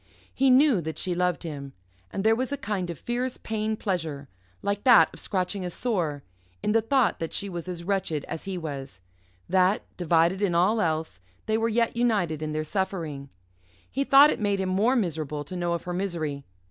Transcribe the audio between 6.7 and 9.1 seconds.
the thought that she was as wretched as he was,